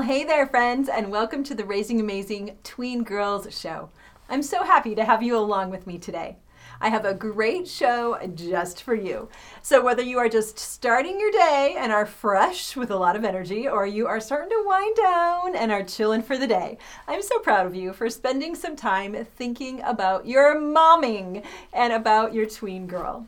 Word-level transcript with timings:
Well, 0.00 0.08
hey 0.08 0.24
there, 0.24 0.46
friends, 0.46 0.88
and 0.88 1.10
welcome 1.10 1.44
to 1.44 1.54
the 1.54 1.66
Raising 1.66 2.00
Amazing 2.00 2.56
Tween 2.64 3.02
Girls 3.04 3.54
show. 3.54 3.90
I'm 4.30 4.42
so 4.42 4.64
happy 4.64 4.94
to 4.94 5.04
have 5.04 5.22
you 5.22 5.36
along 5.36 5.68
with 5.68 5.86
me 5.86 5.98
today. 5.98 6.38
I 6.80 6.88
have 6.88 7.04
a 7.04 7.12
great 7.12 7.68
show 7.68 8.18
just 8.34 8.82
for 8.82 8.94
you. 8.94 9.28
So, 9.60 9.84
whether 9.84 10.02
you 10.02 10.16
are 10.16 10.30
just 10.30 10.58
starting 10.58 11.20
your 11.20 11.30
day 11.30 11.76
and 11.78 11.92
are 11.92 12.06
fresh 12.06 12.76
with 12.76 12.90
a 12.90 12.96
lot 12.96 13.14
of 13.14 13.26
energy, 13.26 13.68
or 13.68 13.86
you 13.86 14.06
are 14.06 14.20
starting 14.20 14.48
to 14.48 14.64
wind 14.66 14.96
down 14.96 15.54
and 15.54 15.70
are 15.70 15.84
chilling 15.84 16.22
for 16.22 16.38
the 16.38 16.46
day, 16.46 16.78
I'm 17.06 17.20
so 17.20 17.38
proud 17.38 17.66
of 17.66 17.74
you 17.74 17.92
for 17.92 18.08
spending 18.08 18.54
some 18.54 18.76
time 18.76 19.26
thinking 19.36 19.82
about 19.82 20.26
your 20.26 20.56
momming 20.56 21.44
and 21.74 21.92
about 21.92 22.32
your 22.32 22.46
tween 22.46 22.86
girl. 22.86 23.26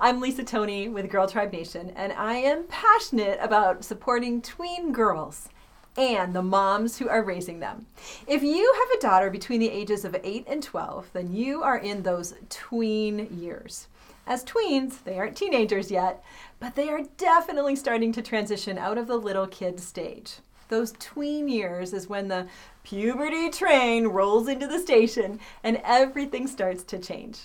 I'm 0.00 0.22
Lisa 0.22 0.42
Tony 0.42 0.88
with 0.88 1.10
Girl 1.10 1.28
Tribe 1.28 1.52
Nation, 1.52 1.92
and 1.94 2.14
I 2.14 2.36
am 2.36 2.64
passionate 2.64 3.38
about 3.42 3.84
supporting 3.84 4.40
tween 4.40 4.90
girls 4.90 5.50
and 5.96 6.34
the 6.34 6.42
moms 6.42 6.98
who 6.98 7.08
are 7.08 7.22
raising 7.22 7.60
them. 7.60 7.86
If 8.26 8.42
you 8.42 8.74
have 8.78 8.98
a 8.98 9.00
daughter 9.00 9.30
between 9.30 9.60
the 9.60 9.70
ages 9.70 10.04
of 10.04 10.16
8 10.22 10.44
and 10.48 10.62
12, 10.62 11.10
then 11.12 11.34
you 11.34 11.62
are 11.62 11.78
in 11.78 12.02
those 12.02 12.34
tween 12.48 13.28
years. 13.30 13.88
As 14.26 14.44
tweens, 14.44 15.02
they 15.04 15.18
aren't 15.18 15.36
teenagers 15.36 15.90
yet, 15.90 16.24
but 16.58 16.74
they 16.74 16.88
are 16.88 17.02
definitely 17.18 17.76
starting 17.76 18.10
to 18.12 18.22
transition 18.22 18.78
out 18.78 18.96
of 18.96 19.06
the 19.06 19.18
little 19.18 19.46
kid 19.46 19.78
stage. 19.78 20.36
Those 20.68 20.92
tween 20.98 21.48
years 21.48 21.92
is 21.92 22.08
when 22.08 22.28
the 22.28 22.46
puberty 22.84 23.50
train 23.50 24.06
rolls 24.06 24.48
into 24.48 24.66
the 24.66 24.78
station 24.78 25.40
and 25.62 25.80
everything 25.84 26.46
starts 26.46 26.82
to 26.84 26.98
change. 26.98 27.38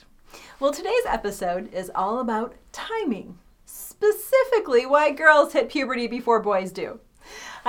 Well, 0.59 0.71
today's 0.71 1.05
episode 1.05 1.73
is 1.73 1.91
all 1.93 2.19
about 2.19 2.55
timing, 2.71 3.37
specifically 3.65 4.85
why 4.85 5.11
girls 5.11 5.53
hit 5.53 5.69
puberty 5.69 6.07
before 6.07 6.39
boys 6.39 6.71
do. 6.71 6.99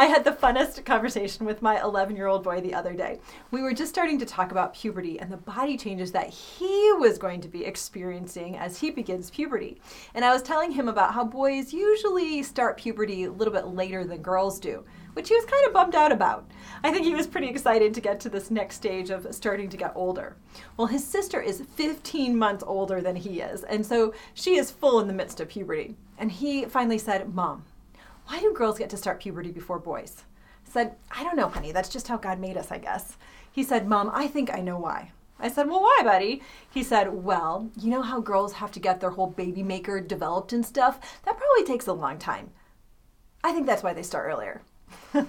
I 0.00 0.06
had 0.06 0.24
the 0.24 0.32
funnest 0.32 0.82
conversation 0.86 1.44
with 1.44 1.60
my 1.60 1.78
11 1.78 2.16
year 2.16 2.26
old 2.26 2.42
boy 2.42 2.62
the 2.62 2.72
other 2.72 2.94
day. 2.94 3.20
We 3.50 3.60
were 3.60 3.74
just 3.74 3.92
starting 3.92 4.18
to 4.20 4.24
talk 4.24 4.50
about 4.50 4.72
puberty 4.72 5.20
and 5.20 5.30
the 5.30 5.36
body 5.36 5.76
changes 5.76 6.10
that 6.12 6.30
he 6.30 6.90
was 6.98 7.18
going 7.18 7.42
to 7.42 7.48
be 7.48 7.66
experiencing 7.66 8.56
as 8.56 8.80
he 8.80 8.90
begins 8.90 9.28
puberty. 9.28 9.78
And 10.14 10.24
I 10.24 10.32
was 10.32 10.40
telling 10.40 10.72
him 10.72 10.88
about 10.88 11.12
how 11.12 11.24
boys 11.24 11.74
usually 11.74 12.42
start 12.42 12.78
puberty 12.78 13.24
a 13.24 13.30
little 13.30 13.52
bit 13.52 13.66
later 13.66 14.02
than 14.02 14.22
girls 14.22 14.58
do 14.58 14.84
which 15.12 15.28
he 15.28 15.34
was 15.34 15.44
kind 15.44 15.66
of 15.66 15.72
bummed 15.72 15.96
out 15.96 16.12
about. 16.12 16.48
I 16.84 16.92
think 16.92 17.04
he 17.04 17.16
was 17.16 17.26
pretty 17.26 17.48
excited 17.48 17.92
to 17.92 18.00
get 18.00 18.20
to 18.20 18.28
this 18.28 18.48
next 18.48 18.76
stage 18.76 19.10
of 19.10 19.26
starting 19.34 19.68
to 19.70 19.76
get 19.76 19.92
older. 19.96 20.36
Well, 20.76 20.86
his 20.86 21.04
sister 21.04 21.40
is 21.40 21.64
15 21.74 22.38
months 22.38 22.62
older 22.64 23.00
than 23.00 23.16
he 23.16 23.40
is, 23.40 23.64
and 23.64 23.84
so 23.84 24.14
she 24.34 24.56
is 24.56 24.70
full 24.70 25.00
in 25.00 25.08
the 25.08 25.12
midst 25.12 25.40
of 25.40 25.48
puberty. 25.48 25.96
And 26.16 26.30
he 26.30 26.64
finally 26.66 26.98
said, 26.98 27.34
Mom, 27.34 27.64
why 28.31 28.39
do 28.39 28.53
girls 28.53 28.78
get 28.78 28.89
to 28.91 28.97
start 28.97 29.19
puberty 29.19 29.50
before 29.50 29.81
boys? 29.81 30.23
I 30.64 30.70
said, 30.70 30.95
I 31.11 31.25
don't 31.25 31.34
know, 31.34 31.48
honey. 31.48 31.73
That's 31.73 31.89
just 31.89 32.06
how 32.06 32.17
God 32.17 32.39
made 32.39 32.56
us, 32.56 32.70
I 32.70 32.78
guess. 32.78 33.17
He 33.50 33.64
said, 33.64 33.89
Mom, 33.89 34.09
I 34.14 34.28
think 34.28 34.55
I 34.55 34.61
know 34.61 34.78
why. 34.78 35.11
I 35.41 35.48
said, 35.48 35.69
Well, 35.69 35.81
why, 35.81 36.03
buddy? 36.05 36.41
He 36.70 36.84
said, 36.84 37.12
Well, 37.12 37.70
you 37.77 37.91
know 37.91 38.03
how 38.03 38.20
girls 38.20 38.53
have 38.53 38.70
to 38.73 38.78
get 38.78 39.01
their 39.01 39.11
whole 39.11 39.27
baby 39.27 39.64
maker 39.64 40.01
developed 40.01 40.53
and 40.53 40.64
stuff? 40.64 41.01
That 41.25 41.36
probably 41.39 41.64
takes 41.64 41.89
a 41.89 41.92
long 41.92 42.19
time. 42.19 42.51
I 43.42 43.51
think 43.51 43.67
that's 43.67 43.83
why 43.83 43.95
they 43.95 44.05
start 44.05 44.31
earlier. 44.31 44.62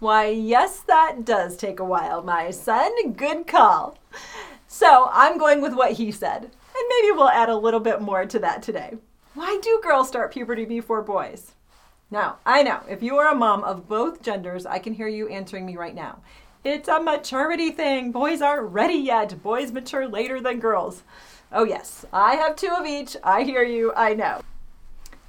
why, 0.00 0.26
yes, 0.26 0.80
that 0.80 1.24
does 1.24 1.56
take 1.56 1.78
a 1.78 1.84
while, 1.84 2.20
my 2.20 2.50
son. 2.50 3.12
Good 3.12 3.46
call. 3.46 3.96
So 4.66 5.08
I'm 5.12 5.38
going 5.38 5.60
with 5.60 5.74
what 5.74 5.92
he 5.92 6.10
said. 6.10 6.42
And 6.42 6.88
maybe 6.88 7.12
we'll 7.12 7.28
add 7.28 7.48
a 7.48 7.56
little 7.56 7.78
bit 7.78 8.00
more 8.00 8.26
to 8.26 8.40
that 8.40 8.60
today. 8.60 8.94
Why 9.34 9.60
do 9.62 9.80
girls 9.84 10.08
start 10.08 10.32
puberty 10.32 10.64
before 10.64 11.00
boys? 11.00 11.52
Now, 12.10 12.38
I 12.44 12.62
know 12.62 12.80
if 12.88 13.02
you 13.02 13.16
are 13.16 13.32
a 13.32 13.34
mom 13.34 13.64
of 13.64 13.88
both 13.88 14.22
genders, 14.22 14.66
I 14.66 14.78
can 14.78 14.92
hear 14.92 15.08
you 15.08 15.28
answering 15.28 15.66
me 15.66 15.76
right 15.76 15.94
now. 15.94 16.20
It's 16.62 16.88
a 16.88 17.00
maturity 17.00 17.70
thing. 17.70 18.12
Boys 18.12 18.40
aren't 18.40 18.72
ready 18.72 18.94
yet. 18.94 19.42
Boys 19.42 19.72
mature 19.72 20.08
later 20.08 20.40
than 20.40 20.60
girls. 20.60 21.02
Oh, 21.52 21.64
yes, 21.64 22.06
I 22.12 22.36
have 22.36 22.56
two 22.56 22.70
of 22.70 22.86
each. 22.86 23.16
I 23.22 23.42
hear 23.42 23.62
you. 23.62 23.92
I 23.94 24.14
know. 24.14 24.40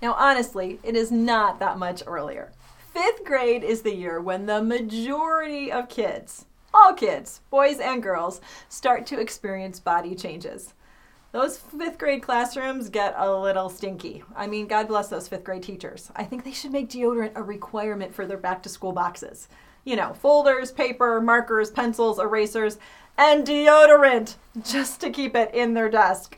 Now, 0.02 0.14
honestly, 0.14 0.80
it 0.84 0.96
is 0.96 1.12
not 1.12 1.60
that 1.60 1.78
much 1.78 2.04
earlier. 2.06 2.52
Fifth 2.94 3.26
grade 3.26 3.64
is 3.64 3.82
the 3.82 3.94
year 3.94 4.22
when 4.22 4.46
the 4.46 4.64
majority 4.64 5.72
of 5.72 5.90
kids, 5.90 6.46
all 6.74 6.94
kids, 6.94 7.42
boys 7.50 7.80
and 7.80 8.02
girls, 8.02 8.40
start 8.70 9.06
to 9.08 9.20
experience 9.20 9.80
body 9.80 10.16
changes 10.16 10.74
those 11.36 11.58
fifth 11.58 11.98
grade 11.98 12.22
classrooms 12.22 12.88
get 12.88 13.14
a 13.18 13.30
little 13.30 13.68
stinky. 13.68 14.24
I 14.38 14.48
mean, 14.48 14.68
God 14.68 14.88
bless 14.88 15.10
those 15.10 15.28
fifth 15.28 15.44
grade 15.44 15.64
teachers. 15.64 16.10
I 16.16 16.24
think 16.24 16.46
they 16.46 16.54
should 16.54 16.72
make 16.72 16.90
deodorant 16.90 17.34
a 17.36 17.44
requirement 17.44 18.16
for 18.16 18.26
their 18.26 18.38
back 18.38 18.64
to 18.64 18.70
school 18.70 18.94
boxes. 18.94 19.50
You 19.84 19.98
know, 19.98 20.14
folders, 20.14 20.72
paper, 20.72 21.20
markers, 21.20 21.72
pencils, 21.72 22.20
erasers, 22.20 22.78
and 23.18 23.46
deodorant 23.46 24.36
just 24.64 25.02
to 25.02 25.10
keep 25.10 25.36
it 25.36 25.54
in 25.54 25.74
their 25.74 25.90
desk. 25.90 26.38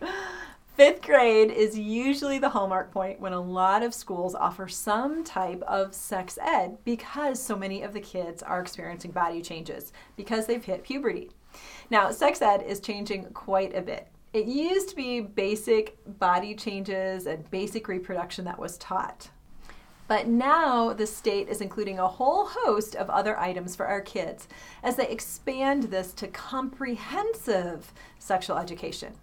Fifth 0.76 1.04
grade 1.04 1.52
is 1.52 1.78
usually 1.78 2.40
the 2.40 2.50
hallmark 2.50 2.92
point 2.92 3.20
when 3.20 3.34
a 3.34 3.40
lot 3.40 3.84
of 3.84 3.94
schools 3.94 4.34
offer 4.34 4.68
some 4.68 5.24
type 5.24 5.62
of 5.68 5.94
sex 5.94 6.40
ed 6.42 6.80
because 6.86 7.40
so 7.40 7.56
many 7.56 7.84
of 7.84 7.94
the 7.94 8.02
kids 8.02 8.42
are 8.42 8.62
experiencing 8.62 9.12
body 9.12 9.44
changes 9.44 9.94
because 10.16 10.48
they've 10.48 10.66
hit 10.66 10.84
puberty. 10.84 11.30
Now, 11.92 12.10
sex 12.10 12.42
ed 12.42 12.64
is 12.64 12.80
changing 12.80 13.26
quite 13.26 13.76
a 13.76 13.82
bit. 13.84 14.08
It 14.38 14.46
used 14.46 14.90
to 14.90 14.96
be 14.96 15.20
basic 15.20 15.98
body 16.20 16.54
changes 16.54 17.26
and 17.26 17.50
basic 17.50 17.88
reproduction 17.88 18.46
that 18.46 18.60
was 18.60 18.78
taught. 18.78 19.32
But 20.08 20.28
now 20.28 20.94
the 20.94 21.08
state 21.08 21.50
is 21.50 21.60
including 21.60 21.98
a 21.98 22.08
whole 22.08 22.46
host 22.46 22.94
of 22.94 23.10
other 23.10 23.40
items 23.40 23.76
for 23.76 23.88
our 23.88 24.00
kids 24.00 24.48
as 24.84 24.96
they 24.96 25.10
expand 25.10 25.86
this 25.86 26.14
to 26.14 26.28
comprehensive 26.28 27.92
sexual 28.20 28.60
education. 28.60 29.16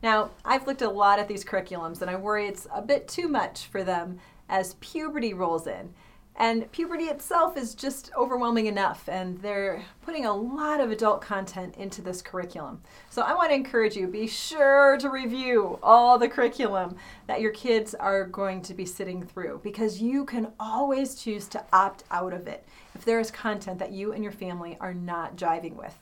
Now, 0.00 0.30
I've 0.44 0.68
looked 0.68 0.82
a 0.82 0.88
lot 0.88 1.18
at 1.18 1.26
these 1.26 1.44
curriculums 1.44 2.00
and 2.00 2.08
I 2.08 2.14
worry 2.14 2.46
it's 2.46 2.68
a 2.72 2.82
bit 2.82 3.08
too 3.08 3.26
much 3.26 3.66
for 3.66 3.82
them 3.82 4.20
as 4.48 4.74
puberty 4.74 5.34
rolls 5.34 5.66
in 5.66 5.92
and 6.36 6.70
puberty 6.72 7.04
itself 7.04 7.56
is 7.56 7.74
just 7.74 8.10
overwhelming 8.16 8.66
enough, 8.66 9.08
and 9.08 9.38
they're 9.42 9.84
putting 10.00 10.24
a 10.24 10.34
lot 10.34 10.80
of 10.80 10.90
adult 10.90 11.20
content 11.20 11.76
into 11.76 12.00
this 12.00 12.22
curriculum. 12.22 12.80
So 13.10 13.22
I 13.22 13.34
want 13.34 13.50
to 13.50 13.54
encourage 13.54 13.96
you 13.96 14.06
be 14.06 14.26
sure 14.26 14.96
to 14.98 15.10
review 15.10 15.78
all 15.82 16.18
the 16.18 16.28
curriculum 16.28 16.96
that 17.26 17.42
your 17.42 17.52
kids 17.52 17.94
are 17.94 18.24
going 18.24 18.62
to 18.62 18.74
be 18.74 18.86
sitting 18.86 19.22
through 19.22 19.60
because 19.62 20.00
you 20.00 20.24
can 20.24 20.52
always 20.58 21.16
choose 21.16 21.48
to 21.48 21.64
opt 21.72 22.04
out 22.10 22.32
of 22.32 22.48
it 22.48 22.64
if 22.94 23.04
there 23.04 23.20
is 23.20 23.30
content 23.30 23.78
that 23.78 23.92
you 23.92 24.12
and 24.12 24.22
your 24.22 24.32
family 24.32 24.78
are 24.80 24.94
not 24.94 25.36
jiving 25.36 25.76
with. 25.76 25.98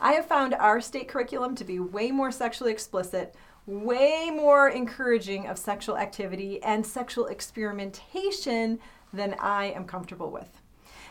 I 0.00 0.12
have 0.14 0.26
found 0.26 0.54
our 0.54 0.80
state 0.80 1.08
curriculum 1.08 1.54
to 1.56 1.64
be 1.64 1.78
way 1.78 2.10
more 2.10 2.32
sexually 2.32 2.72
explicit, 2.72 3.34
way 3.66 4.30
more 4.30 4.68
encouraging 4.68 5.46
of 5.46 5.58
sexual 5.58 5.96
activity 5.96 6.62
and 6.62 6.84
sexual 6.84 7.26
experimentation 7.26 8.78
than 9.14 9.34
I 9.40 9.66
am 9.66 9.86
comfortable 9.86 10.30
with. 10.30 10.60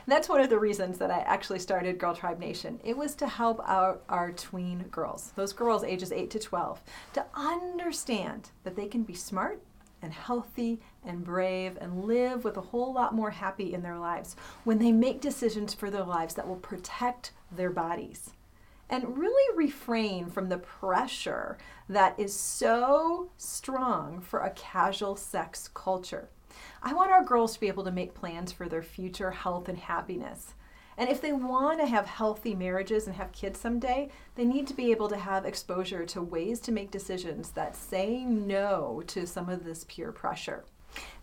And 0.05 0.11
that's 0.11 0.27
one 0.27 0.41
of 0.41 0.49
the 0.49 0.59
reasons 0.59 0.97
that 0.97 1.11
I 1.11 1.19
actually 1.19 1.59
started 1.59 1.97
Girl 1.97 2.13
Tribe 2.13 2.37
Nation. 2.37 2.79
It 2.83 2.97
was 2.97 3.15
to 3.15 3.27
help 3.27 3.61
out 3.65 4.03
our 4.09 4.31
tween 4.33 4.83
girls, 4.91 5.31
those 5.35 5.53
girls 5.53 5.83
ages 5.83 6.11
8 6.11 6.29
to 6.31 6.39
12, 6.39 6.81
to 7.13 7.25
understand 7.33 8.49
that 8.65 8.75
they 8.75 8.87
can 8.87 9.03
be 9.03 9.13
smart 9.13 9.61
and 10.01 10.11
healthy 10.11 10.81
and 11.05 11.23
brave 11.23 11.77
and 11.79 12.03
live 12.03 12.43
with 12.43 12.57
a 12.57 12.61
whole 12.61 12.93
lot 12.93 13.15
more 13.15 13.31
happy 13.31 13.73
in 13.73 13.81
their 13.81 13.97
lives 13.97 14.35
when 14.65 14.77
they 14.77 14.91
make 14.91 15.21
decisions 15.21 15.73
for 15.73 15.89
their 15.89 16.03
lives 16.03 16.33
that 16.33 16.47
will 16.47 16.57
protect 16.57 17.31
their 17.49 17.69
bodies. 17.69 18.31
And 18.89 19.17
really 19.17 19.57
refrain 19.57 20.29
from 20.29 20.49
the 20.49 20.57
pressure 20.57 21.57
that 21.87 22.19
is 22.19 22.37
so 22.37 23.29
strong 23.37 24.19
for 24.19 24.41
a 24.41 24.51
casual 24.51 25.15
sex 25.15 25.69
culture. 25.73 26.27
I 26.81 26.93
want 26.93 27.11
our 27.11 27.23
girls 27.23 27.53
to 27.53 27.59
be 27.59 27.67
able 27.67 27.83
to 27.85 27.91
make 27.91 28.13
plans 28.13 28.51
for 28.51 28.67
their 28.67 28.83
future 28.83 29.31
health 29.31 29.69
and 29.69 29.77
happiness. 29.77 30.53
And 30.97 31.09
if 31.09 31.21
they 31.21 31.33
want 31.33 31.79
to 31.79 31.87
have 31.87 32.05
healthy 32.05 32.53
marriages 32.53 33.07
and 33.07 33.15
have 33.15 33.31
kids 33.31 33.59
someday, 33.59 34.09
they 34.35 34.45
need 34.45 34.67
to 34.67 34.73
be 34.75 34.91
able 34.91 35.09
to 35.09 35.17
have 35.17 35.45
exposure 35.45 36.05
to 36.05 36.21
ways 36.21 36.59
to 36.61 36.71
make 36.71 36.91
decisions 36.91 37.51
that 37.51 37.75
say 37.75 38.23
no 38.23 39.03
to 39.07 39.25
some 39.25 39.49
of 39.49 39.63
this 39.63 39.85
peer 39.85 40.11
pressure. 40.11 40.65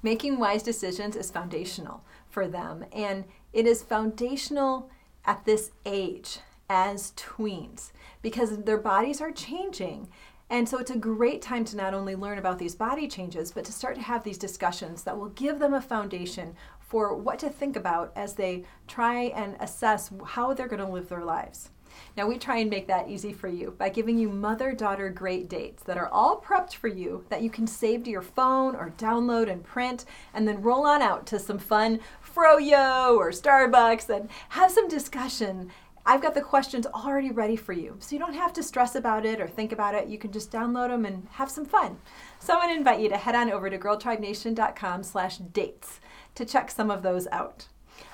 Making 0.02 0.38
wise 0.38 0.62
decisions 0.62 1.14
is 1.14 1.30
foundational 1.30 2.02
for 2.28 2.48
them, 2.48 2.84
and 2.92 3.24
it 3.52 3.66
is 3.66 3.82
foundational 3.82 4.90
at 5.24 5.44
this 5.44 5.70
age 5.86 6.38
as 6.68 7.12
tweens 7.16 7.90
because 8.22 8.62
their 8.62 8.78
bodies 8.78 9.20
are 9.20 9.32
changing 9.32 10.08
and 10.50 10.68
so 10.68 10.78
it's 10.78 10.90
a 10.90 10.98
great 10.98 11.40
time 11.40 11.64
to 11.66 11.76
not 11.76 11.94
only 11.94 12.16
learn 12.16 12.38
about 12.38 12.58
these 12.58 12.74
body 12.74 13.06
changes, 13.06 13.52
but 13.52 13.64
to 13.64 13.72
start 13.72 13.94
to 13.94 14.02
have 14.02 14.24
these 14.24 14.36
discussions 14.36 15.04
that 15.04 15.16
will 15.16 15.28
give 15.30 15.60
them 15.60 15.74
a 15.74 15.80
foundation 15.80 16.56
for 16.80 17.14
what 17.14 17.38
to 17.38 17.48
think 17.48 17.76
about 17.76 18.12
as 18.16 18.34
they 18.34 18.64
try 18.88 19.26
and 19.26 19.56
assess 19.60 20.10
how 20.26 20.52
they're 20.52 20.66
going 20.66 20.84
to 20.84 20.92
live 20.92 21.08
their 21.08 21.24
lives. 21.24 21.70
Now, 22.16 22.26
we 22.26 22.38
try 22.38 22.58
and 22.58 22.70
make 22.70 22.86
that 22.88 23.08
easy 23.08 23.32
for 23.32 23.48
you 23.48 23.74
by 23.78 23.88
giving 23.88 24.18
you 24.18 24.28
mother 24.28 24.72
daughter 24.72 25.08
great 25.10 25.48
dates 25.48 25.82
that 25.84 25.96
are 25.96 26.08
all 26.08 26.40
prepped 26.40 26.74
for 26.74 26.88
you 26.88 27.24
that 27.28 27.42
you 27.42 27.50
can 27.50 27.66
save 27.66 28.04
to 28.04 28.10
your 28.10 28.22
phone 28.22 28.74
or 28.74 28.92
download 28.98 29.50
and 29.50 29.62
print 29.62 30.04
and 30.34 30.46
then 30.46 30.62
roll 30.62 30.84
on 30.84 31.02
out 31.02 31.26
to 31.26 31.38
some 31.38 31.58
fun 31.58 32.00
froyo 32.22 33.16
or 33.16 33.30
Starbucks 33.30 34.08
and 34.08 34.28
have 34.50 34.70
some 34.70 34.88
discussion. 34.88 35.70
I've 36.06 36.22
got 36.22 36.34
the 36.34 36.40
questions 36.40 36.86
already 36.86 37.30
ready 37.30 37.56
for 37.56 37.72
you, 37.72 37.96
so 37.98 38.14
you 38.14 38.18
don't 38.18 38.34
have 38.34 38.52
to 38.54 38.62
stress 38.62 38.94
about 38.94 39.26
it 39.26 39.40
or 39.40 39.46
think 39.46 39.70
about 39.70 39.94
it. 39.94 40.08
You 40.08 40.18
can 40.18 40.32
just 40.32 40.50
download 40.50 40.88
them 40.88 41.04
and 41.04 41.28
have 41.32 41.50
some 41.50 41.66
fun. 41.66 41.98
So 42.38 42.54
I 42.54 42.56
want 42.56 42.70
to 42.70 42.76
invite 42.76 43.00
you 43.00 43.08
to 43.10 43.16
head 43.16 43.34
on 43.34 43.50
over 43.50 43.68
to 43.68 43.78
girltribenation.com 43.78 45.02
slash 45.02 45.38
dates 45.38 46.00
to 46.34 46.44
check 46.44 46.70
some 46.70 46.90
of 46.90 47.02
those 47.02 47.26
out. 47.28 47.68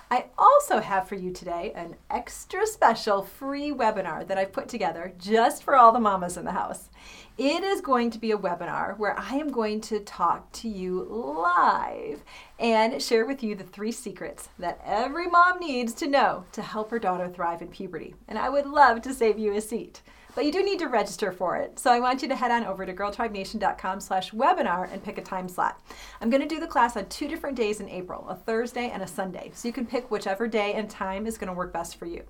I 0.09 0.27
also 0.39 0.79
have 0.79 1.09
for 1.09 1.17
you 1.17 1.33
today 1.33 1.73
an 1.75 1.97
extra 2.11 2.65
special 2.65 3.25
free 3.25 3.73
webinar 3.73 4.25
that 4.29 4.39
I've 4.39 4.53
put 4.53 4.69
together 4.69 5.13
just 5.19 5.65
for 5.65 5.75
all 5.75 5.91
the 5.91 5.99
mamas 5.99 6.37
in 6.37 6.45
the 6.45 6.53
house. 6.53 6.91
It 7.37 7.65
is 7.65 7.81
going 7.81 8.11
to 8.13 8.19
be 8.21 8.31
a 8.31 8.39
webinar 8.39 8.97
where 8.99 9.19
I 9.19 9.35
am 9.35 9.51
going 9.51 9.81
to 9.83 9.99
talk 9.99 10.53
to 10.53 10.69
you 10.69 11.03
live 11.03 12.23
and 12.61 13.03
share 13.03 13.27
with 13.27 13.43
you 13.43 13.57
the 13.57 13.65
three 13.65 13.91
secrets 13.91 14.49
that 14.61 14.81
every 14.85 15.27
mom 15.27 15.59
needs 15.59 15.93
to 15.95 16.07
know 16.07 16.45
to 16.53 16.63
help 16.63 16.93
her 16.93 17.01
daughter 17.01 17.29
thrive 17.29 17.61
in 17.61 17.69
puberty. 17.69 18.15
And 18.29 18.39
I 18.39 18.49
would 18.49 18.67
love 18.67 19.03
to 19.03 19.13
save 19.13 19.41
you 19.41 19.55
a 19.55 19.61
seat 19.61 20.03
but 20.37 20.45
you 20.45 20.53
do 20.53 20.63
need 20.63 20.79
to 20.79 20.87
register 20.87 21.33
for 21.33 21.57
it. 21.57 21.79
So 21.79 21.91
I 21.91 21.99
want 21.99 22.21
you 22.21 22.29
to 22.29 22.37
head 22.37 22.51
on 22.51 22.65
over 22.65 22.85
to 22.85 22.93
girltribenation.com 22.93 24.01
slash 24.01 24.33
webinar 24.33 24.93
and 24.93 25.03
pick 25.03 25.17
a 25.17 25.23
time 25.23 25.49
slot. 25.49 25.81
I'm 26.21 26.29
going 26.29 26.43
to 26.43 26.55
do 26.55 26.61
the 26.61 26.67
class 26.67 26.95
on 26.95 27.07
two 27.07 27.27
different 27.27 27.57
days 27.57 27.81
in 27.81 27.89
April, 27.89 28.29
a 28.29 28.35
Thursday 28.35 28.91
and 28.91 29.03
a 29.03 29.07
Sunday. 29.07 29.51
So 29.55 29.67
you 29.67 29.73
can 29.73 29.87
pick 29.87 30.11
whichever 30.11 30.47
day 30.47 30.75
and 30.75 30.91
time 30.91 31.27
is 31.27 31.39
going 31.39 31.49
to 31.49 31.55
work 31.55 31.73
best 31.73 31.97
for 31.97 32.05
you. 32.05 32.23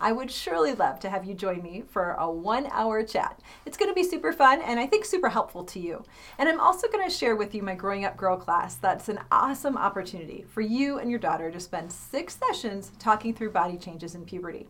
I 0.00 0.10
would 0.10 0.30
surely 0.30 0.72
love 0.72 1.00
to 1.00 1.10
have 1.10 1.26
you 1.26 1.34
join 1.34 1.62
me 1.62 1.84
for 1.86 2.12
a 2.12 2.30
one 2.30 2.66
hour 2.72 3.02
chat. 3.02 3.38
It's 3.66 3.76
going 3.76 3.90
to 3.90 3.94
be 3.94 4.04
super 4.04 4.32
fun 4.32 4.62
and 4.62 4.80
I 4.80 4.86
think 4.86 5.04
super 5.04 5.28
helpful 5.28 5.62
to 5.64 5.78
you. 5.78 6.02
And 6.38 6.48
I'm 6.48 6.60
also 6.60 6.88
going 6.88 7.06
to 7.06 7.14
share 7.14 7.36
with 7.36 7.54
you 7.54 7.62
my 7.62 7.74
Growing 7.74 8.06
Up 8.06 8.16
Girl 8.16 8.38
class. 8.38 8.76
That's 8.76 9.10
an 9.10 9.20
awesome 9.30 9.76
opportunity 9.76 10.46
for 10.48 10.62
you 10.62 10.98
and 10.98 11.10
your 11.10 11.20
daughter 11.20 11.50
to 11.50 11.60
spend 11.60 11.92
six 11.92 12.38
sessions 12.38 12.92
talking 12.98 13.34
through 13.34 13.50
body 13.50 13.76
changes 13.76 14.14
in 14.14 14.24
puberty. 14.24 14.66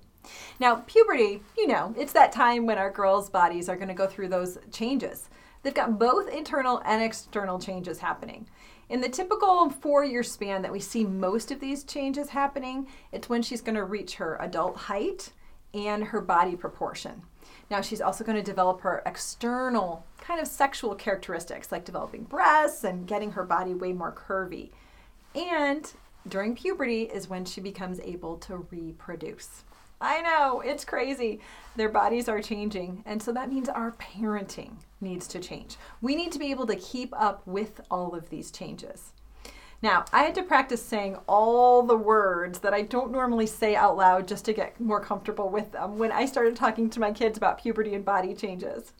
Now, 0.58 0.76
puberty, 0.86 1.42
you 1.56 1.66
know, 1.66 1.94
it's 1.96 2.12
that 2.12 2.32
time 2.32 2.66
when 2.66 2.78
our 2.78 2.90
girls' 2.90 3.30
bodies 3.30 3.68
are 3.68 3.76
going 3.76 3.88
to 3.88 3.94
go 3.94 4.06
through 4.06 4.28
those 4.28 4.58
changes. 4.72 5.28
They've 5.62 5.74
got 5.74 5.98
both 5.98 6.28
internal 6.28 6.82
and 6.84 7.02
external 7.02 7.58
changes 7.58 7.98
happening. 7.98 8.46
In 8.88 9.00
the 9.00 9.08
typical 9.08 9.70
four 9.70 10.04
year 10.04 10.22
span 10.22 10.62
that 10.62 10.72
we 10.72 10.80
see 10.80 11.04
most 11.04 11.50
of 11.50 11.60
these 11.60 11.84
changes 11.84 12.30
happening, 12.30 12.88
it's 13.12 13.28
when 13.28 13.42
she's 13.42 13.60
going 13.60 13.76
to 13.76 13.84
reach 13.84 14.16
her 14.16 14.36
adult 14.40 14.76
height 14.76 15.32
and 15.72 16.04
her 16.04 16.20
body 16.20 16.56
proportion. 16.56 17.22
Now, 17.70 17.80
she's 17.80 18.00
also 18.00 18.24
going 18.24 18.36
to 18.36 18.42
develop 18.42 18.80
her 18.80 19.02
external 19.06 20.04
kind 20.20 20.40
of 20.40 20.48
sexual 20.48 20.94
characteristics, 20.96 21.70
like 21.70 21.84
developing 21.84 22.24
breasts 22.24 22.82
and 22.82 23.06
getting 23.06 23.32
her 23.32 23.44
body 23.44 23.74
way 23.74 23.92
more 23.92 24.12
curvy. 24.12 24.70
And 25.34 25.90
during 26.28 26.56
puberty 26.56 27.02
is 27.02 27.28
when 27.28 27.44
she 27.44 27.60
becomes 27.60 28.00
able 28.00 28.36
to 28.38 28.66
reproduce. 28.70 29.62
I 30.00 30.22
know, 30.22 30.60
it's 30.60 30.84
crazy. 30.84 31.40
Their 31.76 31.90
bodies 31.90 32.28
are 32.28 32.40
changing. 32.40 33.02
And 33.04 33.22
so 33.22 33.32
that 33.32 33.50
means 33.50 33.68
our 33.68 33.92
parenting 33.92 34.72
needs 35.00 35.26
to 35.28 35.38
change. 35.38 35.76
We 36.00 36.16
need 36.16 36.32
to 36.32 36.38
be 36.38 36.50
able 36.50 36.66
to 36.68 36.76
keep 36.76 37.12
up 37.18 37.46
with 37.46 37.80
all 37.90 38.14
of 38.14 38.30
these 38.30 38.50
changes. 38.50 39.12
Now, 39.82 40.04
I 40.12 40.24
had 40.24 40.34
to 40.34 40.42
practice 40.42 40.82
saying 40.82 41.16
all 41.26 41.82
the 41.82 41.96
words 41.96 42.58
that 42.60 42.74
I 42.74 42.82
don't 42.82 43.12
normally 43.12 43.46
say 43.46 43.74
out 43.74 43.96
loud 43.96 44.28
just 44.28 44.44
to 44.46 44.52
get 44.52 44.78
more 44.78 45.00
comfortable 45.00 45.48
with 45.48 45.72
them 45.72 45.98
when 45.98 46.12
I 46.12 46.26
started 46.26 46.54
talking 46.54 46.90
to 46.90 47.00
my 47.00 47.12
kids 47.12 47.38
about 47.38 47.62
puberty 47.62 47.94
and 47.94 48.04
body 48.04 48.34
changes. 48.34 48.92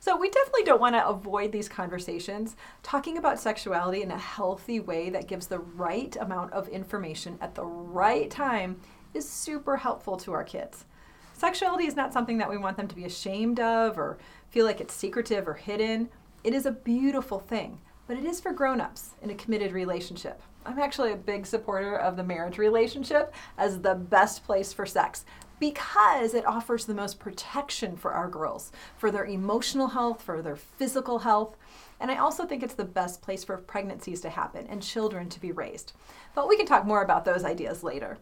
So, 0.00 0.16
we 0.16 0.28
definitely 0.30 0.64
don't 0.64 0.80
want 0.80 0.94
to 0.94 1.06
avoid 1.06 1.52
these 1.52 1.68
conversations. 1.68 2.56
Talking 2.82 3.18
about 3.18 3.40
sexuality 3.40 4.02
in 4.02 4.10
a 4.10 4.18
healthy 4.18 4.78
way 4.78 5.10
that 5.10 5.28
gives 5.28 5.46
the 5.46 5.60
right 5.60 6.16
amount 6.20 6.52
of 6.52 6.68
information 6.68 7.38
at 7.40 7.54
the 7.54 7.64
right 7.64 8.30
time 8.30 8.80
is 9.16 9.28
super 9.28 9.78
helpful 9.78 10.16
to 10.18 10.32
our 10.32 10.44
kids. 10.44 10.84
Sexuality 11.32 11.86
is 11.86 11.96
not 11.96 12.12
something 12.12 12.38
that 12.38 12.48
we 12.48 12.56
want 12.56 12.76
them 12.76 12.88
to 12.88 12.94
be 12.94 13.04
ashamed 13.04 13.58
of 13.58 13.98
or 13.98 14.18
feel 14.50 14.64
like 14.64 14.80
it's 14.80 14.94
secretive 14.94 15.48
or 15.48 15.54
hidden. 15.54 16.08
It 16.44 16.54
is 16.54 16.66
a 16.66 16.70
beautiful 16.70 17.40
thing, 17.40 17.80
but 18.06 18.16
it 18.16 18.24
is 18.24 18.40
for 18.40 18.52
grown-ups 18.52 19.14
in 19.22 19.30
a 19.30 19.34
committed 19.34 19.72
relationship. 19.72 20.40
I'm 20.64 20.78
actually 20.78 21.12
a 21.12 21.16
big 21.16 21.46
supporter 21.46 21.96
of 21.96 22.16
the 22.16 22.24
marriage 22.24 22.58
relationship 22.58 23.34
as 23.58 23.80
the 23.80 23.94
best 23.94 24.44
place 24.44 24.72
for 24.72 24.86
sex 24.86 25.24
because 25.58 26.34
it 26.34 26.46
offers 26.46 26.84
the 26.84 26.94
most 26.94 27.18
protection 27.18 27.96
for 27.96 28.12
our 28.12 28.28
girls, 28.28 28.72
for 28.96 29.10
their 29.10 29.24
emotional 29.24 29.88
health, 29.88 30.22
for 30.22 30.42
their 30.42 30.56
physical 30.56 31.20
health. 31.20 31.56
And 32.00 32.10
I 32.10 32.16
also 32.16 32.44
think 32.44 32.62
it's 32.62 32.74
the 32.74 32.84
best 32.84 33.22
place 33.22 33.44
for 33.44 33.56
pregnancies 33.56 34.20
to 34.22 34.30
happen 34.30 34.66
and 34.68 34.82
children 34.82 35.28
to 35.30 35.40
be 35.40 35.52
raised. 35.52 35.92
But 36.34 36.48
we 36.48 36.56
can 36.56 36.66
talk 36.66 36.84
more 36.84 37.02
about 37.02 37.24
those 37.24 37.44
ideas 37.44 37.82
later. 37.82 38.18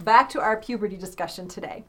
Back 0.00 0.28
to 0.30 0.40
our 0.40 0.56
puberty 0.56 0.96
discussion 0.96 1.48
today. 1.48 1.84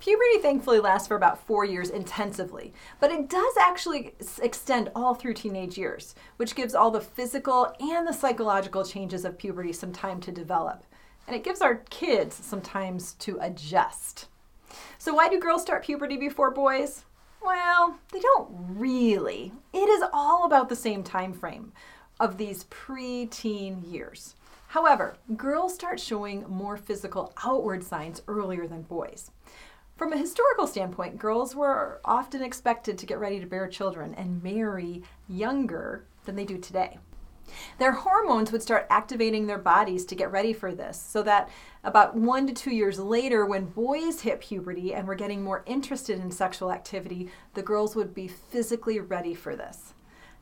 Puberty 0.00 0.38
thankfully 0.40 0.80
lasts 0.80 1.08
for 1.08 1.16
about 1.16 1.46
four 1.46 1.64
years 1.64 1.90
intensively, 1.90 2.72
but 3.00 3.10
it 3.10 3.28
does 3.28 3.56
actually 3.56 4.14
extend 4.42 4.90
all 4.94 5.14
through 5.14 5.34
teenage 5.34 5.78
years, 5.78 6.14
which 6.36 6.54
gives 6.54 6.74
all 6.74 6.90
the 6.90 7.00
physical 7.00 7.72
and 7.80 8.06
the 8.06 8.12
psychological 8.12 8.84
changes 8.84 9.24
of 9.24 9.38
puberty 9.38 9.72
some 9.72 9.92
time 9.92 10.20
to 10.20 10.32
develop. 10.32 10.84
And 11.26 11.34
it 11.34 11.44
gives 11.44 11.60
our 11.60 11.76
kids 11.88 12.34
some 12.34 12.60
time 12.60 12.98
to 13.20 13.38
adjust. 13.40 14.26
So, 14.98 15.14
why 15.14 15.28
do 15.28 15.40
girls 15.40 15.62
start 15.62 15.84
puberty 15.84 16.16
before 16.16 16.50
boys? 16.50 17.04
Well, 17.42 17.98
they 18.12 18.20
don't 18.20 18.48
really. 18.50 19.52
It 19.72 19.88
is 19.88 20.04
all 20.12 20.46
about 20.46 20.68
the 20.68 20.76
same 20.76 21.02
time 21.02 21.32
frame 21.32 21.72
of 22.18 22.38
these 22.38 22.64
pre-teen 22.64 23.82
years. 23.86 24.34
However, 24.76 25.16
girls 25.38 25.72
start 25.72 25.98
showing 25.98 26.44
more 26.50 26.76
physical 26.76 27.32
outward 27.42 27.82
signs 27.82 28.20
earlier 28.28 28.66
than 28.66 28.82
boys. 28.82 29.30
From 29.96 30.12
a 30.12 30.18
historical 30.18 30.66
standpoint, 30.66 31.16
girls 31.16 31.56
were 31.56 31.98
often 32.04 32.42
expected 32.42 32.98
to 32.98 33.06
get 33.06 33.18
ready 33.18 33.40
to 33.40 33.46
bear 33.46 33.68
children 33.68 34.12
and 34.18 34.42
marry 34.42 35.02
younger 35.30 36.04
than 36.26 36.36
they 36.36 36.44
do 36.44 36.58
today. 36.58 36.98
Their 37.78 37.92
hormones 37.92 38.52
would 38.52 38.60
start 38.60 38.86
activating 38.90 39.46
their 39.46 39.56
bodies 39.56 40.04
to 40.04 40.14
get 40.14 40.30
ready 40.30 40.52
for 40.52 40.74
this, 40.74 41.00
so 41.00 41.22
that 41.22 41.48
about 41.82 42.14
one 42.14 42.46
to 42.46 42.52
two 42.52 42.74
years 42.74 42.98
later, 42.98 43.46
when 43.46 43.64
boys 43.64 44.20
hit 44.20 44.40
puberty 44.40 44.92
and 44.92 45.08
were 45.08 45.14
getting 45.14 45.42
more 45.42 45.64
interested 45.64 46.20
in 46.20 46.30
sexual 46.30 46.70
activity, 46.70 47.30
the 47.54 47.62
girls 47.62 47.96
would 47.96 48.12
be 48.12 48.28
physically 48.28 49.00
ready 49.00 49.32
for 49.32 49.56
this. 49.56 49.94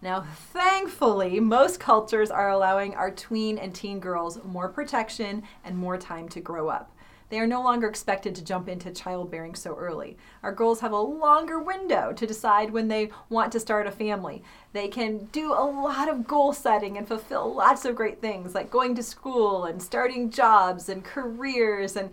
Now, 0.05 0.21
thankfully, 0.21 1.41
most 1.41 1.81
cultures 1.81 2.31
are 2.31 2.51
allowing 2.51 2.95
our 2.95 3.11
tween 3.11 3.57
and 3.57 3.75
teen 3.75 4.01
girls 4.01 4.39
more 4.45 4.69
protection 4.69 5.45
and 5.65 5.79
more 5.79 5.97
time 5.97 6.29
to 6.29 6.43
grow 6.43 6.69
up. 6.69 6.95
They 7.31 7.39
are 7.39 7.47
no 7.47 7.63
longer 7.63 7.89
expected 7.89 8.35
to 8.35 8.45
jump 8.45 8.69
into 8.69 8.91
childbearing 8.91 9.55
so 9.55 9.75
early. 9.75 10.19
Our 10.43 10.53
girls 10.53 10.81
have 10.81 10.93
a 10.93 10.99
longer 10.99 11.59
window 11.59 12.13
to 12.13 12.27
decide 12.27 12.71
when 12.71 12.89
they 12.89 13.13
want 13.31 13.51
to 13.53 13.61
start 13.61 13.87
a 13.87 13.91
family. 13.91 14.43
They 14.75 14.89
can 14.89 15.25
do 15.33 15.55
a 15.55 15.65
lot 15.65 16.11
of 16.11 16.27
goal 16.27 16.53
setting 16.53 16.99
and 16.99 17.09
fulfill 17.09 17.55
lots 17.55 17.87
of 17.87 17.97
great 17.97 18.21
things 18.21 18.55
like 18.55 18.71
going 18.71 18.95
to 18.97 19.03
school 19.03 19.65
and 19.65 19.83
starting 19.83 20.29
jobs 20.29 20.91
and 20.91 21.03
careers 21.03 21.97
and 21.97 22.11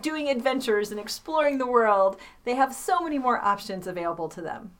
doing 0.00 0.28
adventures 0.28 0.92
and 0.92 1.00
exploring 1.00 1.58
the 1.58 1.66
world. 1.66 2.20
They 2.44 2.54
have 2.54 2.72
so 2.72 3.00
many 3.00 3.18
more 3.18 3.44
options 3.44 3.88
available 3.88 4.28
to 4.28 4.40
them. 4.40 4.70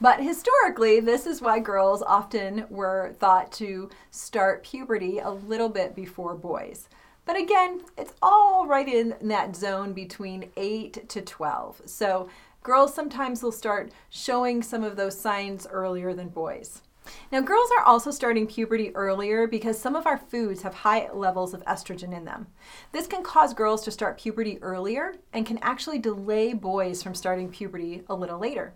But 0.00 0.22
historically, 0.22 1.00
this 1.00 1.26
is 1.26 1.40
why 1.40 1.58
girls 1.58 2.02
often 2.02 2.66
were 2.68 3.14
thought 3.18 3.50
to 3.52 3.88
start 4.10 4.62
puberty 4.62 5.18
a 5.18 5.30
little 5.30 5.70
bit 5.70 5.94
before 5.94 6.34
boys. 6.34 6.88
But 7.24 7.36
again, 7.36 7.80
it's 7.96 8.12
all 8.22 8.66
right 8.66 8.88
in 8.88 9.14
that 9.22 9.56
zone 9.56 9.94
between 9.94 10.50
8 10.56 11.08
to 11.08 11.22
12. 11.22 11.82
So 11.86 12.28
girls 12.62 12.94
sometimes 12.94 13.42
will 13.42 13.52
start 13.52 13.90
showing 14.10 14.62
some 14.62 14.84
of 14.84 14.96
those 14.96 15.18
signs 15.18 15.66
earlier 15.66 16.12
than 16.12 16.28
boys. 16.28 16.82
Now, 17.32 17.40
girls 17.40 17.70
are 17.78 17.84
also 17.84 18.10
starting 18.10 18.46
puberty 18.46 18.94
earlier 18.94 19.46
because 19.46 19.78
some 19.78 19.96
of 19.96 20.06
our 20.06 20.18
foods 20.18 20.62
have 20.62 20.74
high 20.74 21.10
levels 21.12 21.54
of 21.54 21.64
estrogen 21.64 22.16
in 22.16 22.24
them. 22.24 22.46
This 22.92 23.06
can 23.06 23.22
cause 23.22 23.54
girls 23.54 23.84
to 23.84 23.90
start 23.90 24.18
puberty 24.18 24.58
earlier 24.62 25.16
and 25.32 25.46
can 25.46 25.58
actually 25.58 25.98
delay 25.98 26.52
boys 26.52 27.02
from 27.02 27.14
starting 27.14 27.50
puberty 27.50 28.02
a 28.08 28.14
little 28.14 28.38
later. 28.38 28.74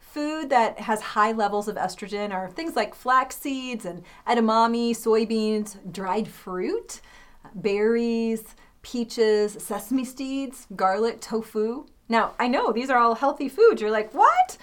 Food 0.00 0.50
that 0.50 0.80
has 0.80 1.00
high 1.00 1.32
levels 1.32 1.68
of 1.68 1.76
estrogen 1.76 2.32
are 2.32 2.50
things 2.50 2.74
like 2.74 2.94
flax 2.94 3.36
seeds 3.36 3.84
and 3.84 4.02
edamame, 4.26 4.90
soybeans, 4.90 5.76
dried 5.92 6.26
fruit, 6.26 7.00
berries, 7.54 8.56
peaches, 8.82 9.56
sesame 9.60 10.04
seeds, 10.04 10.66
garlic, 10.74 11.20
tofu. 11.20 11.86
Now, 12.08 12.34
I 12.40 12.48
know 12.48 12.72
these 12.72 12.90
are 12.90 12.98
all 12.98 13.14
healthy 13.14 13.48
foods. 13.48 13.80
You're 13.80 13.90
like, 13.90 14.12
what? 14.12 14.58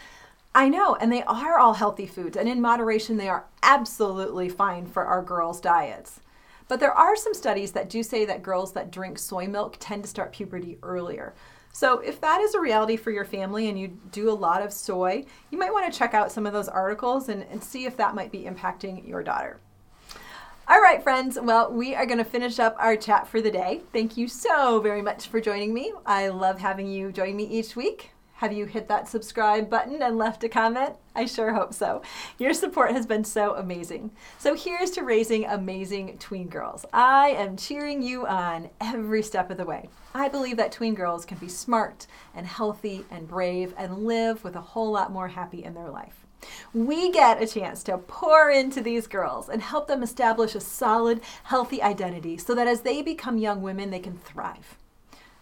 I 0.57 0.69
know, 0.69 0.95
and 0.95 1.11
they 1.11 1.21
are 1.21 1.59
all 1.59 1.75
healthy 1.75 2.07
foods, 2.07 2.35
and 2.35 2.49
in 2.49 2.59
moderation, 2.59 3.17
they 3.17 3.29
are 3.29 3.45
absolutely 3.61 4.49
fine 4.49 4.87
for 4.87 5.05
our 5.05 5.21
girls' 5.21 5.61
diets. 5.61 6.19
But 6.67 6.79
there 6.79 6.91
are 6.91 7.15
some 7.15 7.35
studies 7.35 7.73
that 7.73 7.91
do 7.91 8.01
say 8.01 8.25
that 8.25 8.41
girls 8.41 8.73
that 8.73 8.89
drink 8.89 9.19
soy 9.19 9.45
milk 9.45 9.77
tend 9.79 10.01
to 10.01 10.09
start 10.09 10.31
puberty 10.31 10.79
earlier. 10.81 11.35
So, 11.73 11.99
if 11.99 12.19
that 12.21 12.41
is 12.41 12.55
a 12.55 12.59
reality 12.59 12.97
for 12.97 13.11
your 13.11 13.23
family 13.23 13.69
and 13.69 13.79
you 13.79 13.99
do 14.11 14.31
a 14.31 14.33
lot 14.33 14.63
of 14.63 14.73
soy, 14.73 15.25
you 15.51 15.59
might 15.59 15.71
want 15.71 15.93
to 15.93 15.95
check 15.95 16.15
out 16.15 16.31
some 16.31 16.47
of 16.47 16.53
those 16.53 16.67
articles 16.67 17.29
and, 17.29 17.43
and 17.51 17.63
see 17.63 17.85
if 17.85 17.95
that 17.97 18.15
might 18.15 18.31
be 18.31 18.45
impacting 18.45 19.07
your 19.07 19.21
daughter. 19.21 19.59
All 20.67 20.81
right, 20.81 21.03
friends. 21.03 21.37
Well, 21.39 21.71
we 21.71 21.93
are 21.93 22.07
going 22.07 22.17
to 22.17 22.25
finish 22.25 22.57
up 22.57 22.75
our 22.79 22.97
chat 22.97 23.27
for 23.27 23.41
the 23.41 23.51
day. 23.51 23.81
Thank 23.93 24.17
you 24.17 24.27
so 24.27 24.79
very 24.79 25.03
much 25.03 25.27
for 25.27 25.39
joining 25.39 25.71
me. 25.71 25.93
I 26.03 26.29
love 26.29 26.57
having 26.57 26.87
you 26.87 27.11
join 27.11 27.35
me 27.35 27.43
each 27.43 27.75
week. 27.75 28.09
Have 28.37 28.53
you 28.53 28.67
hit 28.67 28.87
that 28.87 29.07
subscribe 29.07 29.67
button 29.67 30.03
and 30.03 30.15
left 30.15 30.43
a 30.43 30.49
comment? 30.49 30.93
I 31.15 31.25
sure 31.25 31.53
hope 31.53 31.73
so. 31.73 32.03
Your 32.37 32.53
support 32.53 32.91
has 32.91 33.07
been 33.07 33.23
so 33.23 33.55
amazing. 33.55 34.11
So 34.37 34.53
here's 34.53 34.91
to 34.91 35.01
raising 35.01 35.45
amazing 35.45 36.19
tween 36.19 36.47
girls. 36.47 36.85
I 36.93 37.29
am 37.29 37.57
cheering 37.57 38.03
you 38.03 38.27
on 38.27 38.69
every 38.79 39.23
step 39.23 39.49
of 39.49 39.57
the 39.57 39.65
way. 39.65 39.89
I 40.13 40.29
believe 40.29 40.55
that 40.57 40.71
tween 40.71 40.93
girls 40.93 41.25
can 41.25 41.39
be 41.39 41.47
smart 41.47 42.05
and 42.35 42.45
healthy 42.45 43.05
and 43.09 43.27
brave 43.27 43.73
and 43.75 44.05
live 44.05 44.43
with 44.43 44.55
a 44.55 44.61
whole 44.61 44.91
lot 44.91 45.11
more 45.11 45.29
happy 45.29 45.63
in 45.63 45.73
their 45.73 45.89
life. 45.89 46.23
We 46.75 47.11
get 47.11 47.41
a 47.41 47.47
chance 47.47 47.81
to 47.85 47.97
pour 47.97 48.51
into 48.51 48.81
these 48.81 49.07
girls 49.07 49.49
and 49.49 49.63
help 49.63 49.87
them 49.87 50.03
establish 50.03 50.53
a 50.53 50.61
solid, 50.61 51.21
healthy 51.45 51.81
identity 51.81 52.37
so 52.37 52.53
that 52.53 52.67
as 52.67 52.81
they 52.81 53.01
become 53.01 53.39
young 53.39 53.63
women, 53.63 53.89
they 53.89 53.97
can 53.97 54.19
thrive. 54.19 54.77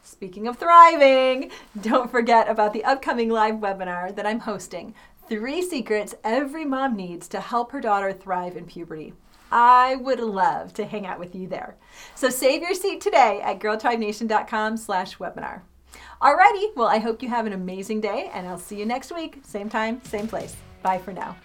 Speaking 0.06 0.48
of 0.48 0.58
thriving, 0.60 1.50
don't 1.82 2.12
forget 2.12 2.48
about 2.48 2.74
the 2.74 2.84
upcoming 2.84 3.30
live 3.30 3.56
webinar 3.56 4.16
that 4.16 4.28
I'm 4.28 4.40
hosting 4.40 4.94
Three 5.28 5.64
Secrets 5.64 6.14
Every 6.24 6.64
Mom 6.64 6.96
Needs 6.96 7.28
to 7.30 7.40
Help 7.40 7.72
Her 7.72 7.82
Daughter 7.82 8.14
Thrive 8.14 8.56
in 8.56 8.66
Puberty. 8.66 9.14
I 9.52 9.96
would 9.96 10.20
love 10.20 10.74
to 10.76 10.86
hang 10.86 11.08
out 11.08 11.20
with 11.20 11.34
you 11.34 11.48
there. 11.48 11.76
So 12.14 12.30
save 12.30 12.62
your 12.62 12.76
seat 12.76 13.02
today 13.02 13.42
at 13.44 13.60
girltribenation.com 13.60 14.78
slash 14.78 15.18
webinar. 15.18 15.62
Alrighty, 16.22 16.76
well, 16.76 16.88
I 16.88 17.00
hope 17.00 17.24
you 17.24 17.30
have 17.30 17.48
an 17.48 17.54
amazing 17.54 18.00
day, 18.00 18.30
and 18.32 18.48
I'll 18.48 18.60
see 18.60 18.78
you 18.78 18.86
next 18.86 19.12
week, 19.12 19.40
same 19.44 19.70
time, 19.70 20.02
same 20.04 20.28
place. 20.28 20.56
Bye 20.84 21.00
for 21.00 21.14
now. 21.14 21.36